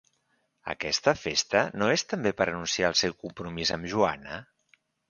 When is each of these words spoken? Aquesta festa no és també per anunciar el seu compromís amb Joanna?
Aquesta 0.73 1.13
festa 1.25 1.61
no 1.83 1.91
és 1.99 2.07
també 2.15 2.35
per 2.41 2.49
anunciar 2.49 2.91
el 2.91 2.99
seu 3.05 3.17
compromís 3.23 3.79
amb 3.79 3.91
Joanna? 3.95 4.43